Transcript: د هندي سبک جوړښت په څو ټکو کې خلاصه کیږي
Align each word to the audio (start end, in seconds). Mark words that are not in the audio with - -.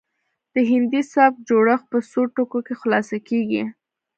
د 0.53 0.55
هندي 0.71 1.01
سبک 1.13 1.33
جوړښت 1.47 1.85
په 1.91 1.99
څو 2.09 2.21
ټکو 2.35 2.59
کې 2.65 2.73
خلاصه 2.81 3.17
کیږي 3.27 3.63